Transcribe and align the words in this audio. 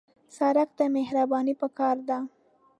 سړک 0.37 0.69
ته 0.77 0.83
مهرباني 0.95 1.53
پکار 1.61 1.97
ده. 2.09 2.17